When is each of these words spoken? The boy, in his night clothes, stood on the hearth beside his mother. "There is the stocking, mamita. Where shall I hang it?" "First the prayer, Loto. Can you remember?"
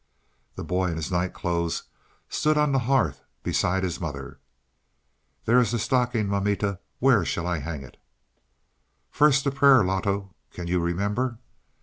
The 0.55 0.63
boy, 0.63 0.89
in 0.89 0.95
his 0.95 1.11
night 1.11 1.31
clothes, 1.31 1.83
stood 2.27 2.57
on 2.57 2.71
the 2.71 2.79
hearth 2.89 3.21
beside 3.43 3.83
his 3.83 4.01
mother. 4.01 4.39
"There 5.45 5.59
is 5.59 5.69
the 5.69 5.77
stocking, 5.77 6.27
mamita. 6.27 6.79
Where 6.97 7.23
shall 7.23 7.45
I 7.45 7.59
hang 7.59 7.83
it?" 7.83 7.97
"First 9.11 9.43
the 9.43 9.51
prayer, 9.51 9.83
Loto. 9.83 10.33
Can 10.49 10.65
you 10.65 10.79
remember?" 10.79 11.37